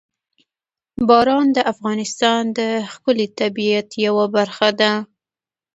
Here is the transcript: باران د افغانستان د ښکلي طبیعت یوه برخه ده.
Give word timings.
باران 1.07 1.47
د 1.57 1.59
افغانستان 1.73 2.41
د 2.57 2.59
ښکلي 2.91 3.27
طبیعت 3.39 3.89
یوه 4.05 4.25
برخه 4.35 4.69
ده. 4.79 4.91